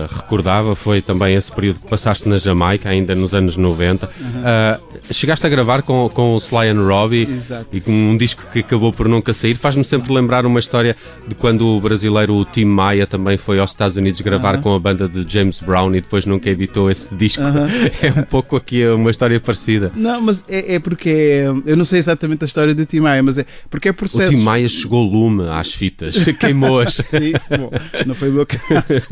recordava, 0.10 0.74
foi 0.78 1.02
também 1.02 1.36
esse 1.36 1.52
período 1.52 1.82
que 1.82 1.90
passaste 1.90 2.30
na 2.30 2.38
Jamaica, 2.38 2.88
ainda 2.88 3.14
nos 3.14 3.34
anos 3.34 3.58
90. 3.58 4.10
Ah, 4.46 4.80
chegaste 5.12 5.46
a 5.46 5.50
gravar 5.50 5.82
com, 5.82 6.08
com 6.10 6.36
o 6.36 6.38
Sly 6.38 6.70
and 6.70 6.82
Robbie 6.88 7.28
Exato. 7.30 7.66
e 7.74 7.82
com 7.82 7.92
um 7.92 8.16
disco 8.16 8.44
que 8.50 8.60
acabou 8.60 8.94
por 8.94 9.10
nunca 9.10 9.34
sair. 9.34 9.56
Faz-me 9.56 9.84
sempre 9.84 10.14
lembrar 10.14 10.46
uma 10.46 10.60
história 10.62 10.96
de 11.28 11.36
quando 11.36 11.68
o 11.68 11.82
brasileiro 11.82 12.34
o 12.34 12.46
Tim 12.46 12.64
Maia 12.64 13.06
também 13.06 13.36
foi 13.38 13.60
aos 13.60 13.72
Estados 13.72 13.98
Unidos 13.98 14.22
gravar 14.22 14.62
com 14.62 14.74
a 14.74 14.80
banda 14.80 15.10
de 15.10 15.26
James 15.28 15.60
Brown 15.60 15.90
e 15.96 16.00
depois 16.00 16.26
nunca 16.26 16.50
editou 16.50 16.90
esse 16.90 17.14
disco. 17.14 17.44
É 18.02 18.12
um 18.12 18.24
pouco 18.24 18.56
aqui 18.56 18.86
uma 18.88 19.10
história 19.10 19.40
parecida. 19.40 19.92
Não, 19.96 20.22
mas 20.22 20.44
é, 20.48 20.76
é 20.76 20.80
porque 20.80 21.10
é- 21.10 21.48
eu 21.66 21.76
não 21.76 21.84
sei 21.84 22.00
exatamente 22.00 22.44
a 22.44 22.46
história 22.46 22.76
de 22.76 22.86
Tim 22.86 23.00
Maia, 23.00 23.17
mas 23.22 23.38
é 23.38 23.46
porque 23.70 23.88
é 23.88 23.92
O 23.92 23.94
processo. 23.94 24.32
Tim 24.32 24.42
Maia 24.44 24.68
chegou 24.70 25.04
lume 25.04 25.48
às 25.50 25.74
fitas, 25.74 26.26
queimou-as. 26.40 26.96
Sim, 27.08 27.34
bom, 27.58 27.70
não 28.06 28.16
foi 28.16 28.30
o 28.30 28.34
meu 28.34 28.46
caso. 28.46 29.08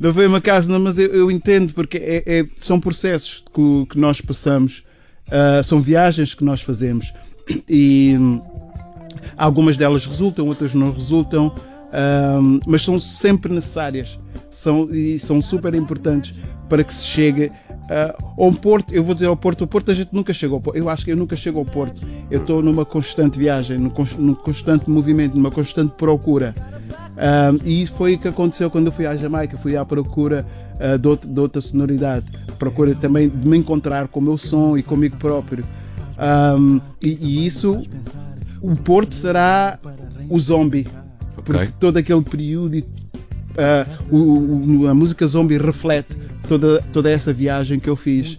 Não 0.00 0.12
foi 0.14 0.26
o 0.26 0.30
meu 0.30 0.40
caso, 0.42 0.70
não, 0.70 0.78
mas 0.80 0.98
eu, 0.98 1.06
eu 1.08 1.30
entendo, 1.30 1.72
porque 1.74 1.98
é- 1.98 2.22
é- 2.26 2.46
são 2.60 2.78
processos 2.80 3.42
que, 3.52 3.60
o- 3.60 3.86
que 3.90 3.98
nós 3.98 4.20
passamos, 4.20 4.82
ah, 5.30 5.62
são 5.62 5.80
viagens 5.80 6.34
que 6.34 6.44
nós 6.44 6.60
fazemos 6.60 7.12
e 7.68 8.16
hum, 8.18 8.40
algumas 9.36 9.76
delas 9.76 10.06
resultam, 10.06 10.46
outras 10.46 10.74
não 10.74 10.92
resultam, 10.92 11.54
ahm, 11.92 12.58
mas 12.66 12.82
são 12.82 12.98
sempre 13.00 13.52
necessárias 13.52 14.18
são, 14.50 14.88
e 14.92 15.18
são 15.18 15.42
super 15.42 15.74
importantes 15.74 16.38
para 16.68 16.82
que 16.84 16.92
se 16.94 17.06
chegue 17.06 17.50
ah, 17.90 18.14
ao 18.38 18.52
Porto. 18.52 18.94
Eu 18.94 19.02
vou 19.04 19.14
dizer 19.14 19.26
ao 19.26 19.36
Porto, 19.36 19.62
o 19.62 19.66
Porto 19.66 19.90
a 19.90 19.94
gente 19.94 20.08
nunca 20.12 20.32
chega 20.32 20.54
ao 20.54 20.60
Porto. 20.60 20.76
Eu 20.76 20.88
acho 20.88 21.04
que 21.04 21.12
eu 21.12 21.16
nunca 21.16 21.36
chego 21.36 21.58
ao 21.58 21.64
Porto. 21.64 22.06
Eu 22.30 22.40
estou 22.40 22.62
numa 22.62 22.84
constante 22.84 23.38
viagem, 23.38 23.78
num, 23.78 23.90
cons- 23.90 24.16
num 24.16 24.34
constante 24.34 24.88
movimento, 24.90 25.34
numa 25.36 25.50
constante 25.50 25.92
procura. 25.92 26.54
Ahm, 27.16 27.58
e 27.64 27.82
isso 27.82 27.92
foi 27.94 28.14
o 28.14 28.18
que 28.18 28.28
aconteceu 28.28 28.68
quando 28.70 28.86
eu 28.86 28.92
fui 28.92 29.06
à 29.06 29.16
Jamaica. 29.16 29.56
Fui 29.58 29.76
à 29.76 29.84
procura 29.84 30.44
ah, 30.80 30.96
de, 30.96 31.06
outra, 31.08 31.30
de 31.30 31.40
outra 31.40 31.60
sonoridade, 31.60 32.26
procura 32.58 32.94
também 32.94 33.28
de 33.28 33.46
me 33.48 33.56
encontrar 33.58 34.08
com 34.08 34.20
o 34.20 34.22
meu 34.22 34.36
som 34.38 34.76
e 34.76 34.82
comigo 34.82 35.16
próprio. 35.16 35.64
Ahm, 36.18 36.78
e, 37.02 37.18
e 37.20 37.46
isso, 37.46 37.80
o 38.62 38.74
Porto 38.76 39.14
será 39.14 39.78
o 40.28 40.38
zombie. 40.38 40.86
Porque 41.36 41.52
Ok. 41.52 41.68
todo 41.78 41.96
aquele 41.98 42.22
período 42.22 42.82
ah, 43.58 43.86
o- 44.10 44.82
o- 44.82 44.88
a 44.88 44.94
música 44.94 45.26
zombie 45.26 45.58
reflete 45.58 46.16
toda, 46.48 46.82
toda 46.92 47.10
essa 47.10 47.32
viagem 47.32 47.78
que 47.78 47.88
eu 47.88 47.96
fiz. 47.96 48.38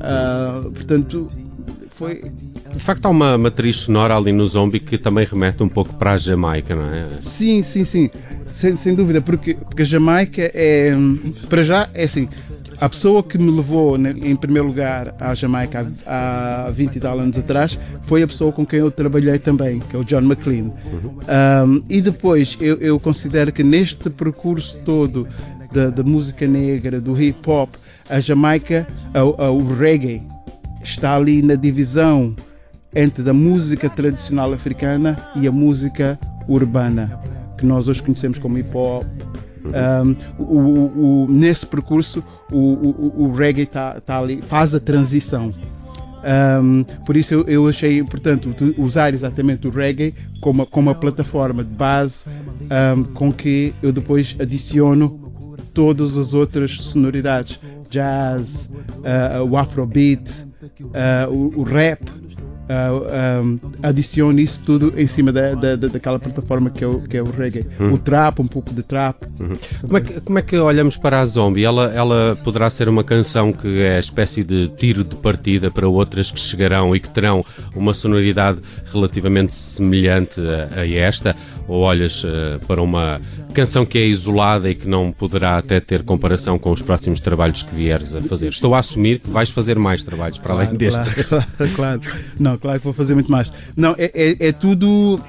Ah, 0.00 0.60
portanto, 0.62 1.26
foi. 1.90 2.30
De 2.72 2.80
facto, 2.80 3.06
há 3.06 3.08
uma 3.08 3.36
matriz 3.36 3.76
sonora 3.76 4.16
ali 4.16 4.30
no 4.30 4.46
Zombie 4.46 4.78
que 4.78 4.96
também 4.96 5.26
remete 5.26 5.62
um 5.62 5.68
pouco 5.68 5.94
para 5.94 6.12
a 6.12 6.16
Jamaica, 6.16 6.76
não 6.76 6.94
é? 6.94 7.18
Sim, 7.18 7.62
sim, 7.62 7.84
sim. 7.84 8.10
Sem, 8.46 8.76
sem 8.76 8.94
dúvida, 8.94 9.20
porque, 9.20 9.54
porque 9.54 9.82
a 9.82 9.84
Jamaica 9.84 10.50
é. 10.54 10.92
Para 11.48 11.62
já, 11.62 11.88
é 11.92 12.04
assim. 12.04 12.28
a 12.80 12.88
pessoa 12.88 13.22
que 13.22 13.36
me 13.36 13.50
levou 13.50 13.98
né, 13.98 14.14
em 14.22 14.36
primeiro 14.36 14.68
lugar 14.68 15.14
à 15.18 15.34
Jamaica 15.34 15.90
há, 16.06 16.66
há 16.66 16.70
20 16.70 16.96
e 16.96 17.00
tal 17.00 17.18
anos 17.18 17.36
atrás 17.36 17.76
foi 18.02 18.22
a 18.22 18.26
pessoa 18.26 18.52
com 18.52 18.64
quem 18.64 18.78
eu 18.78 18.90
trabalhei 18.90 19.38
também, 19.38 19.80
que 19.80 19.96
é 19.96 19.98
o 19.98 20.04
John 20.04 20.22
McLean. 20.22 20.66
Um, 20.66 21.82
e 21.88 22.00
depois 22.00 22.56
eu, 22.60 22.76
eu 22.76 23.00
considero 23.00 23.52
que 23.52 23.64
neste 23.64 24.08
percurso 24.08 24.78
todo 24.84 25.26
da, 25.72 25.90
da 25.90 26.02
música 26.02 26.46
negra, 26.46 27.00
do 27.00 27.20
hip 27.20 27.48
hop, 27.48 27.74
a 28.08 28.20
Jamaica, 28.20 28.86
a- 29.14 29.44
a- 29.44 29.50
o 29.50 29.74
reggae, 29.74 30.22
está 30.82 31.16
ali 31.16 31.42
na 31.42 31.54
divisão 31.54 32.34
entre 32.94 33.28
a 33.28 33.34
música 33.34 33.88
tradicional 33.90 34.52
africana 34.52 35.16
e 35.36 35.46
a 35.46 35.52
música 35.52 36.18
urbana, 36.48 37.20
que 37.58 37.66
nós 37.66 37.88
hoje 37.88 38.02
conhecemos 38.02 38.38
como 38.38 38.58
hip 38.58 38.70
hop. 38.76 39.04
Um, 39.66 40.16
o- 40.42 41.24
o- 41.24 41.26
nesse 41.28 41.66
percurso, 41.66 42.24
o, 42.50 42.56
o- 42.56 43.32
reggae 43.32 43.66
tá, 43.66 44.00
tá 44.00 44.18
ali, 44.18 44.40
faz 44.40 44.74
a 44.74 44.80
transição. 44.80 45.50
Um, 46.62 46.84
por 47.04 47.16
isso 47.16 47.32
eu, 47.34 47.42
eu 47.46 47.68
achei 47.68 47.98
importante 47.98 48.48
usar 48.78 49.14
exatamente 49.14 49.68
o 49.68 49.70
reggae 49.70 50.14
como, 50.40 50.66
como 50.66 50.90
a 50.90 50.94
plataforma 50.94 51.62
de 51.62 51.70
base 51.70 52.24
um, 52.96 53.04
com 53.04 53.32
que 53.32 53.72
eu 53.82 53.92
depois 53.92 54.34
adiciono 54.40 55.27
todas 55.78 56.16
as 56.16 56.34
outras 56.34 56.72
sonoridades, 56.72 57.60
jazz, 57.88 58.66
uh, 58.66 59.44
o 59.48 59.56
afrobeat, 59.56 60.44
uh, 60.82 61.32
o, 61.32 61.60
o 61.60 61.62
rap, 61.62 62.02
uh, 62.68 63.42
um, 63.44 63.58
adiciono 63.82 64.38
isso 64.40 64.60
tudo 64.64 64.92
em 64.96 65.06
cima 65.06 65.32
da, 65.32 65.54
da, 65.54 65.76
da- 65.76 65.88
daquela 65.88 66.18
plataforma 66.18 66.70
que 66.70 66.84
é 66.84 66.86
o, 66.86 67.00
que 67.00 67.16
é 67.16 67.22
o 67.22 67.30
reggae. 67.30 67.66
O 67.92 67.98
trap, 67.98 68.40
um 68.40 68.46
pouco 68.46 68.72
de 68.74 68.82
trap. 68.82 69.16
Como 69.80 69.96
é, 69.96 70.00
que, 70.00 70.20
como 70.20 70.38
é 70.38 70.42
que 70.42 70.56
olhamos 70.58 70.96
para 70.96 71.20
a 71.20 71.26
Zombie? 71.26 71.64
Ela, 71.64 71.92
ela 71.94 72.38
poderá 72.44 72.68
ser 72.70 72.88
uma 72.88 73.02
canção 73.04 73.52
que 73.52 73.80
é 73.80 73.98
espécie 73.98 74.42
de 74.44 74.68
tiro 74.76 75.02
de 75.04 75.14
partida 75.16 75.70
para 75.70 75.88
outras 75.88 76.30
que 76.30 76.40
chegarão 76.40 76.94
e 76.94 77.00
que 77.00 77.08
terão 77.08 77.44
uma 77.74 77.94
sonoridade 77.94 78.58
relativamente 78.92 79.54
semelhante 79.54 80.40
a, 80.40 80.80
a 80.80 80.88
esta? 80.88 81.34
Ou 81.66 81.82
olhas 81.82 82.22
eh, 82.26 82.58
para 82.66 82.80
uma 82.82 83.20
canção 83.52 83.84
que 83.84 83.98
é 83.98 84.06
isolada 84.06 84.70
e 84.70 84.74
que 84.74 84.88
não 84.88 85.12
poderá 85.12 85.58
até 85.58 85.78
ter 85.80 86.02
comparação 86.02 86.58
com 86.58 86.70
os 86.72 86.80
próximos 86.80 87.20
trabalhos 87.20 87.62
que 87.62 87.74
vieres 87.74 88.14
a 88.14 88.22
fazer? 88.22 88.48
Estou 88.48 88.74
a 88.74 88.78
assumir 88.78 89.20
que 89.20 89.28
vais 89.28 89.50
fazer 89.50 89.78
mais 89.78 90.02
trabalhos 90.02 90.38
para 90.38 90.54
além 90.54 90.74
deste. 90.74 90.98
Claro, 91.24 91.44
claro, 91.76 92.00
claro. 92.00 92.00
Não, 92.40 92.57
claro 92.58 92.78
que 92.78 92.84
vou 92.84 92.92
fazer 92.94 93.14
muito 93.14 93.30
mais. 93.30 93.52
Não, 93.76 93.94
é, 93.98 94.10
é, 94.14 94.48
é 94.48 94.52
tudo. 94.52 95.20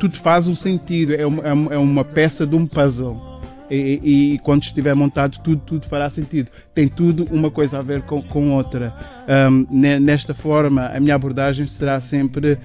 Tudo 0.00 0.16
faz 0.18 0.48
um 0.48 0.56
sentido. 0.56 1.14
É 1.14 1.24
uma, 1.24 1.42
é 1.42 1.52
uma- 1.78 2.00
é 2.00 2.04
peça 2.04 2.46
de 2.46 2.56
um 2.56 2.66
puzzle. 2.66 3.32
E, 3.70 4.00
e- 4.02 4.34
e 4.34 4.38
quando 4.40 4.62
estiver 4.64 4.94
montado, 4.94 5.38
tudo, 5.42 5.62
tudo 5.64 5.86
fará 5.86 6.10
sentido. 6.10 6.48
Tem 6.74 6.86
tudo 6.86 7.24
uma 7.30 7.50
coisa 7.50 7.78
a 7.78 7.82
ver 7.82 8.02
com, 8.02 8.20
com 8.20 8.50
outra. 8.52 8.92
Ne- 9.70 9.98
nesta 10.00 10.34
forma, 10.34 10.86
a 10.88 11.00
minha 11.00 11.14
abordagem 11.14 11.64
será 11.66 12.00
sempre 12.00 12.58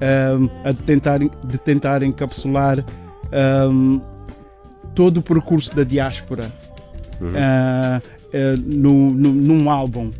ahm, 0.00 0.48
a 0.64 0.70
de 0.72 0.82
tentar, 0.82 1.18
de 1.18 1.58
tentar 1.58 2.02
encapsular 2.02 2.84
ahm, 3.32 3.98
todo 4.94 5.18
o 5.18 5.22
percurso 5.22 5.74
da 5.74 5.82
diáspora 5.84 6.52
ah, 7.36 8.00
ah, 8.32 8.56
no, 8.64 9.10
no- 9.10 9.32
num 9.32 9.70
álbum. 9.70 10.12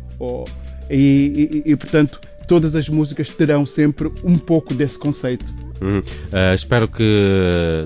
E, 0.89 1.61
e- 1.65 1.71
e, 1.71 1.75
portanto, 1.75 2.19
todas 2.47 2.75
as 2.75 2.87
músicas 2.89 3.29
terão 3.29 3.65
sempre 3.65 4.11
um 4.23 4.37
pouco 4.37 4.73
desse 4.73 4.97
conceito. 4.97 5.53
Uhum. 5.81 5.99
Uh, 5.99 6.55
espero 6.55 6.87
que 6.87 7.03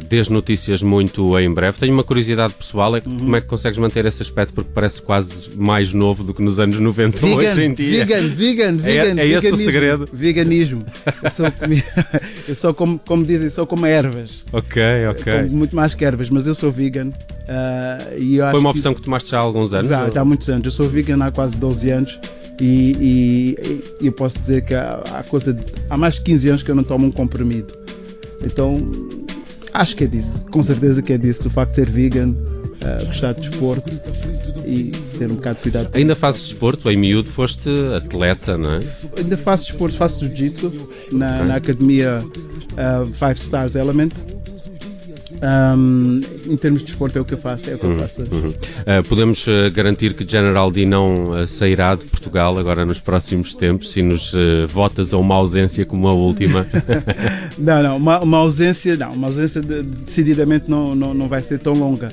dês 0.07 0.29
notícias 0.29 0.83
muito 0.83 1.37
em 1.39 1.51
breve. 1.51 1.79
Tenho 1.79 1.91
uma 1.93 2.03
curiosidade 2.03 2.53
pessoal: 2.53 2.95
é 2.95 3.01
que 3.01 3.09
como 3.09 3.35
é 3.35 3.41
que 3.41 3.47
consegues 3.47 3.79
manter 3.79 4.05
esse 4.05 4.21
aspecto? 4.21 4.53
Porque 4.53 4.69
parece 4.73 5.01
quase 5.01 5.49
mais 5.55 5.91
novo 5.91 6.23
do 6.23 6.31
que 6.33 6.41
nos 6.41 6.59
anos 6.59 6.79
90 6.79 7.25
hoje 7.25 7.63
em 7.63 7.73
dia. 7.73 8.05
vegan, 8.05 8.27
vegan, 8.27 8.77
É- 8.83 9.03
vegan. 9.05 9.21
é 9.21 9.27
esse 9.27 9.37
o 9.47 9.57
veganismo, 9.57 9.57
segredo? 9.57 10.09
Veganismo. 10.13 10.85
Eu 11.23 11.29
sou, 11.31 11.45
eu 12.47 12.55
sou 12.55 12.73
como, 12.75 12.99
como 12.99 13.25
dizem, 13.25 13.49
sou 13.49 13.65
como 13.65 13.87
ervas. 13.87 14.45
Ok, 14.53 14.81
ok. 15.09 15.33
Como 15.43 15.57
muito 15.57 15.75
mais 15.75 15.95
que 15.95 16.05
ervas, 16.05 16.29
mas 16.29 16.45
eu 16.45 16.53
sou 16.53 16.71
vegan. 16.71 17.11
eu 18.15 18.49
Foi 18.51 18.59
uma 18.59 18.71
que- 18.71 18.77
opção 18.77 18.93
que 18.93 19.01
tomaste 19.01 19.31
já 19.31 19.37
há 19.39 19.41
alguns 19.41 19.73
anos? 19.73 19.89
Já, 19.89 20.07
já 20.09 20.21
há 20.21 20.25
muitos 20.25 20.47
anos. 20.47 20.65
Eu 20.65 20.71
sou 20.71 20.87
vegan 20.87 21.23
há 21.25 21.31
quase 21.31 21.57
12 21.57 21.89
anos 21.89 22.19
e, 22.59 23.55
e- 23.59 23.83
e 24.01 24.05
eu 24.07 24.11
posso 24.11 24.37
dizer 24.39 24.63
que 24.63 24.73
há, 24.73 25.01
há 25.13 25.23
coisa 25.23 25.53
de- 25.53 25.63
há 25.89 25.97
mais 25.97 26.15
de 26.15 26.21
15 26.21 26.49
anos 26.49 26.63
que 26.63 26.69
eu 26.71 26.75
não 26.75 26.83
tomo 26.83 27.07
um 27.07 27.11
comprimido. 27.11 27.73
Então 28.43 28.89
acho 29.73 29.95
que 29.95 30.03
é 30.03 30.07
disso. 30.07 30.45
Com 30.51 30.63
certeza 30.63 31.01
que 31.01 31.13
é 31.13 31.17
disso. 31.17 31.43
Do 31.43 31.49
facto 31.49 31.71
de 31.71 31.75
ser 31.77 31.89
vegan, 31.89 32.35
ah, 32.81 33.03
gostar 33.05 33.33
de 33.33 33.49
desporto 33.49 33.89
e 34.65 34.91
ter 35.17 35.31
um 35.31 35.35
bocado 35.35 35.55
de 35.57 35.61
cuidado. 35.63 35.89
Ainda 35.93 36.15
fazes 36.15 36.41
desporto? 36.41 36.89
Em 36.89 36.95
miúdo 36.97 37.29
foste 37.29 37.69
atleta, 37.95 38.57
não 38.57 38.73
é? 38.73 38.79
Ainda 39.17 39.37
faço 39.37 39.65
desporto, 39.65 39.97
faço 39.97 40.25
jiu-jitsu 40.25 40.71
na, 41.11 41.43
na 41.43 41.55
academia 41.55 42.23
ah, 42.77 43.03
Five 43.13 43.41
Stars 43.41 43.75
Element. 43.75 44.11
Um, 45.41 46.21
em 46.45 46.57
termos 46.57 46.81
de 46.81 46.87
desporto 46.87 47.17
é 47.17 47.21
o 47.21 47.25
que 47.25 47.33
eu 47.33 47.37
faço, 47.37 47.69
é 47.69 47.75
o 47.75 47.79
que 47.79 47.85
eu 47.85 47.95
faço. 47.97 48.21
Uhum. 48.23 48.49
Uh, 48.49 49.03
podemos 49.07 49.47
uh, 49.47 49.71
garantir 49.73 50.13
que 50.13 50.29
General 50.29 50.69
D 50.69 50.85
não 50.85 51.31
uh, 51.31 51.47
sairá 51.47 51.95
de 51.95 52.05
Portugal 52.05 52.57
agora 52.57 52.85
nos 52.85 52.99
próximos 52.99 53.55
tempos 53.55 53.91
se 53.91 54.01
nos 54.01 54.33
uh, 54.33 54.67
votas 54.67 55.13
a 55.13 55.17
uma 55.17 55.35
ausência 55.35 55.85
como 55.85 56.07
a 56.07 56.13
última. 56.13 56.67
Não, 57.57 57.83
não, 57.83 57.97
uma, 57.97 58.19
uma 58.19 58.37
ausência, 58.37 58.95
não, 58.95 59.13
uma 59.13 59.27
ausência 59.27 59.61
de- 59.61 59.83
decididamente 59.83 60.69
não, 60.69 60.95
não, 60.95 61.13
não 61.13 61.27
vai 61.27 61.41
ser 61.41 61.59
tão 61.59 61.73
longa. 61.73 62.09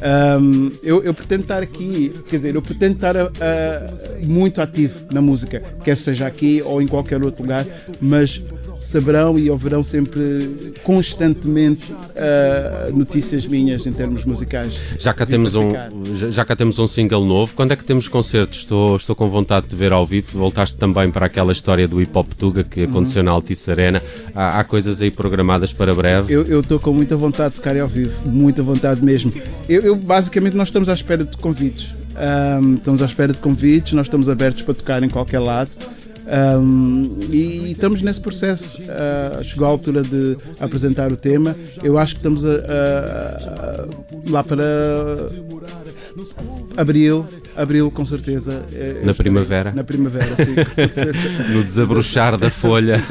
Ahm, 0.00 0.72
eu, 0.82 1.02
eu 1.02 1.14
pretendo 1.14 1.42
estar 1.42 1.62
aqui, 1.62 2.12
quer 2.28 2.36
dizer, 2.36 2.54
eu 2.54 2.62
pretendo 2.62 2.94
estar 2.94 3.16
ah, 3.16 3.94
muito 4.22 4.60
ativo 4.60 4.94
na 5.10 5.20
música, 5.22 5.62
quer 5.82 5.96
seja 5.96 6.26
aqui 6.26 6.62
ou 6.62 6.82
em 6.82 6.86
qualquer 6.86 7.22
outro 7.22 7.42
lugar, 7.42 7.66
mas 8.00 8.42
saberão 8.86 9.38
e 9.38 9.50
ouvirão 9.50 9.82
sempre 9.82 10.74
constantemente 10.82 11.92
ah, 12.16 12.90
notícias 12.92 13.46
minhas 13.46 13.86
em 13.86 13.92
termos 13.92 14.24
musicais. 14.24 14.78
Já 14.98 15.12
cá, 15.12 15.26
temos 15.26 15.54
um, 15.54 15.72
já, 16.14 16.30
já 16.30 16.44
cá 16.44 16.56
temos 16.56 16.78
um 16.78 16.86
single 16.86 17.24
novo. 17.24 17.54
Quando 17.54 17.72
é 17.72 17.76
que 17.76 17.84
temos 17.84 18.08
concertos? 18.08 18.60
Estou, 18.60 18.96
estou 18.96 19.14
com 19.14 19.28
vontade 19.28 19.68
de 19.68 19.76
ver 19.76 19.92
ao 19.92 20.06
vivo. 20.06 20.38
Voltaste 20.38 20.76
também 20.76 21.10
para 21.10 21.26
aquela 21.26 21.52
história 21.52 21.86
do 21.86 22.00
Hip 22.00 22.16
Hop 22.16 22.28
Tuga 22.32 22.64
que 22.64 22.84
aconteceu 22.84 23.22
na 23.22 23.30
Altice 23.30 23.70
Arena. 23.70 24.02
Há, 24.34 24.60
há 24.60 24.64
coisas 24.64 25.02
aí 25.02 25.10
programadas 25.10 25.72
para 25.72 25.94
breve. 25.94 26.32
Eu 26.32 26.60
estou 26.60 26.78
com 26.78 26.92
muita 26.92 27.16
vontade 27.16 27.50
de 27.50 27.56
tocar 27.56 27.76
ao 27.78 27.88
vivo, 27.88 28.12
muita 28.28 28.62
vontade 28.62 29.04
mesmo. 29.04 29.32
Eu, 29.68 29.82
eu, 29.82 29.96
basicamente, 29.96 30.56
nós 30.56 30.68
estamos 30.68 30.88
à 30.88 30.94
espera 30.94 31.24
de 31.24 31.36
convites. 31.36 31.94
Ahm, 32.16 32.76
estamos 32.76 33.02
à 33.02 33.06
espera 33.06 33.32
de 33.32 33.38
convites, 33.38 33.92
nós 33.92 34.06
estamos 34.06 34.28
abertos 34.28 34.62
para 34.62 34.74
tocar 34.74 35.02
em 35.02 35.08
qualquer 35.08 35.38
lado. 35.38 35.70
Ahm, 36.28 37.08
e 37.30 37.70
estamos 37.72 38.02
nesse 38.02 38.20
processo. 38.20 38.82
Ah, 38.88 39.40
chegou 39.44 39.66
a 39.66 39.70
altura 39.70 40.02
de 40.02 40.36
apresentar 40.60 41.12
o 41.12 41.16
tema. 41.16 41.54
Eu 41.82 41.96
acho 41.98 42.14
que 42.14 42.18
estamos 42.20 42.44
a- 42.44 42.48
a- 42.50 43.82
a- 43.82 43.86
lá 44.30 44.42
para 44.42 44.64
abril, 46.76 47.24
abril 47.56 47.90
com 47.90 48.04
certeza. 48.04 48.62
Eu 48.72 49.04
Na 49.06 49.14
primavera. 49.14 49.72
Na 49.72 49.84
primavera, 49.84 50.34
sim. 50.36 50.54
No 51.52 51.62
desabrochar 51.62 52.36
da 52.36 52.50
folha. 52.50 53.02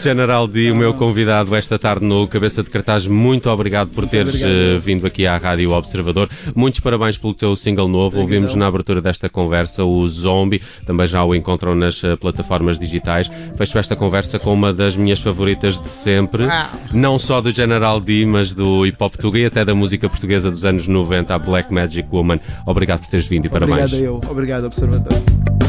General 0.00 0.46
D, 0.48 0.70
o 0.70 0.76
meu 0.76 0.94
convidado 0.94 1.54
esta 1.54 1.78
tarde 1.78 2.04
no 2.04 2.26
Cabeça 2.28 2.62
de 2.62 2.70
Cartaz, 2.70 3.06
muito 3.06 3.48
obrigado 3.50 3.88
por 3.90 4.06
teres 4.08 4.36
obrigado. 4.36 4.50
eh, 4.52 4.78
vindo 4.78 5.06
aqui 5.06 5.26
à 5.26 5.36
Rádio 5.36 5.70
Observador. 5.72 6.28
Muitos 6.54 6.80
parabéns 6.80 7.18
pelo 7.18 7.34
teu 7.34 7.54
single 7.56 7.88
novo. 7.88 8.18
Ouvimos 8.20 8.54
na 8.54 8.66
abertura 8.66 9.00
desta 9.00 9.28
conversa 9.28 9.84
o 9.84 10.06
Zombie, 10.08 10.60
também 10.86 11.06
já 11.06 11.22
o 11.24 11.34
encontram 11.34 11.74
nas 11.74 12.02
plataformas 12.20 12.78
digitais. 12.78 13.30
Fecho 13.56 13.78
esta 13.78 13.96
conversa 13.96 14.38
com 14.38 14.52
uma 14.52 14.72
das 14.72 14.96
minhas 14.96 15.20
favoritas 15.20 15.80
de 15.80 15.88
sempre, 15.88 16.46
não 16.92 17.18
só 17.18 17.40
do 17.40 17.50
General 17.50 18.00
D, 18.00 18.26
mas 18.26 18.52
do 18.52 18.86
hip 18.86 18.96
hop 19.00 19.14
tuga 19.16 19.38
e 19.38 19.46
até 19.46 19.64
da 19.64 19.74
música 19.74 20.08
portuguesa 20.08 20.50
dos 20.50 20.64
anos 20.64 20.86
90, 20.86 21.34
a 21.34 21.38
Black 21.38 21.72
Magic 21.72 22.08
Woman. 22.12 22.38
Obrigado 22.66 23.00
por 23.00 23.08
teres 23.08 23.26
vindo 23.26 23.46
e 23.46 23.48
parabéns. 23.48 23.92
Obrigado 23.92 24.02
a 24.02 24.04
eu, 24.04 24.20
obrigado, 24.30 24.64
observador. 24.64 25.12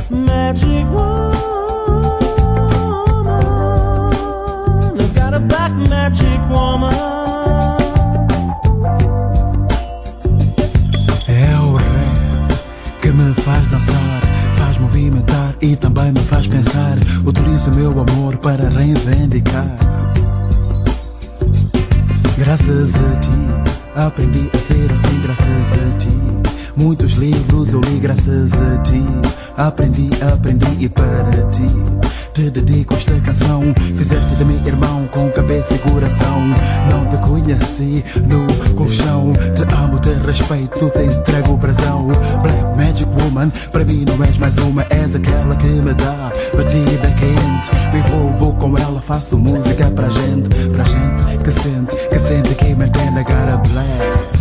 Magic 0.09 0.85
woman, 0.93 1.31
I've 4.99 5.13
got 5.13 5.33
a 5.33 5.39
black 5.39 5.71
magic 5.89 6.39
woman. 6.49 7.16
Também 15.77 16.11
me 16.11 16.19
faz 16.21 16.47
pensar. 16.47 16.97
Utilizo 17.25 17.71
meu 17.71 17.91
amor 17.91 18.37
para 18.37 18.69
reivindicar. 18.69 19.77
Graças 22.37 22.93
a 22.95 23.19
ti, 23.19 23.29
aprendi 23.95 24.49
a 24.53 24.57
ser 24.57 24.91
assim, 24.91 25.21
graças 25.23 25.47
a 25.47 25.97
ti. 25.97 26.57
Muitos 26.75 27.13
livros 27.13 27.73
eu 27.73 27.81
li 27.81 27.99
graças 27.99 28.53
a 28.53 28.77
ti. 28.83 29.03
Aprendi, 29.57 30.09
aprendi 30.31 30.85
e 30.85 30.89
para 30.89 31.43
ti. 31.51 31.67
Te 32.33 32.51
dedico 32.51 32.93
esta 32.93 33.19
canção. 33.19 33.63
Fizeste 33.97 34.35
de 34.35 34.45
mim 34.45 34.61
irmão 34.63 35.07
com 35.07 35.27
cabeça 35.31 35.73
e 35.73 35.79
coração. 35.79 36.43
Não 36.91 37.05
te 37.07 37.17
conheci 37.27 38.03
no 38.27 38.45
colchão. 38.75 39.33
Te 39.55 39.63
amo, 39.73 39.99
te 39.99 40.13
respeito, 40.13 40.89
te 40.91 41.03
entrego 41.03 41.53
o 41.53 41.57
brasão. 41.57 42.09
Magic 42.97 43.09
Woman. 43.21 43.51
Para 43.71 43.85
mim 43.85 44.05
não 44.05 44.23
és 44.23 44.37
mais 44.37 44.57
uma, 44.57 44.85
és 44.89 45.15
aquela 45.15 45.55
que 45.55 45.67
me 45.67 45.93
dá 45.93 46.31
batida 46.55 47.11
quente. 47.11 47.93
Me 47.93 47.99
envolvo 47.99 48.55
com 48.57 48.77
ela, 48.77 49.01
faço 49.01 49.37
música 49.37 49.89
pra 49.91 50.09
gente, 50.09 50.49
pra 50.69 50.83
gente 50.83 51.43
que 51.43 51.51
sente, 51.51 52.09
que 52.09 52.19
sente 52.19 52.55
que 52.55 52.75
mantém 52.75 53.09
a 53.09 53.23
cara 53.23 53.57
black. 53.57 54.36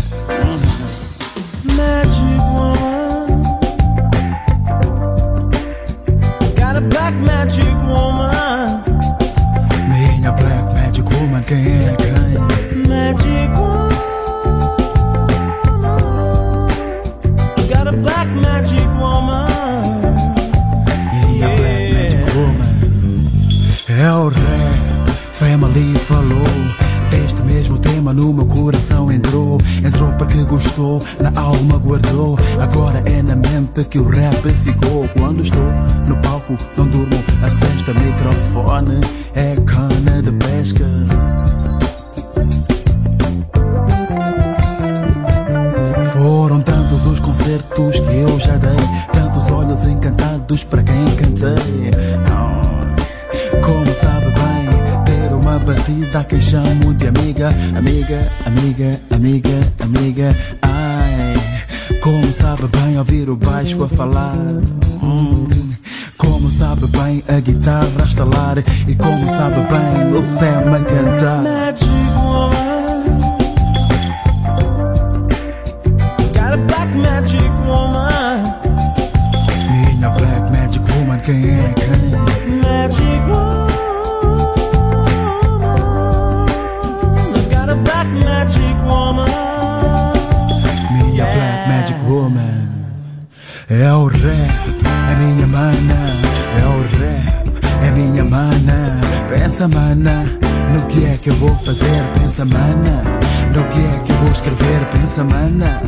Pensa 104.92 105.24
mana 105.24 105.82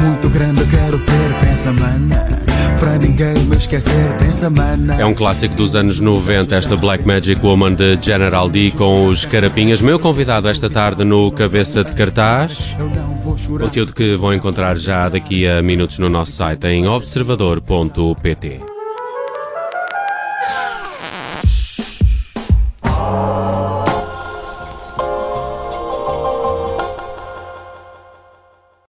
Muito 0.00 0.28
grande 0.28 0.60
eu 0.60 0.66
quero 0.66 0.98
ser 0.98 1.34
Pensa 1.40 1.72
mana 1.72 2.26
Pra 2.78 2.98
ninguém 2.98 3.34
me 3.44 3.56
esquecer 3.56 4.16
Pensa 4.18 4.50
mana 4.50 4.96
É 5.00 5.06
um 5.06 5.14
clássico 5.14 5.54
dos 5.54 5.74
anos 5.74 6.00
90, 6.00 6.54
esta 6.54 6.76
Black 6.76 7.06
Magic 7.06 7.44
Woman 7.44 7.74
de 7.74 7.98
General 8.00 8.48
D 8.48 8.72
com 8.72 9.06
os 9.06 9.24
Carapinhas. 9.24 9.80
Meu 9.80 9.98
convidado 9.98 10.48
esta 10.48 10.68
tarde 10.68 11.04
no 11.04 11.30
Cabeça 11.30 11.82
de 11.82 11.92
Cartaz. 11.92 12.76
Conteúdo 13.46 13.94
que 13.94 14.16
vão 14.16 14.34
encontrar 14.34 14.76
já 14.76 15.08
daqui 15.08 15.46
a 15.46 15.62
minutos 15.62 15.98
no 15.98 16.08
nosso 16.08 16.32
site 16.32 16.66
em 16.66 16.86
observador.pt. 16.86 18.73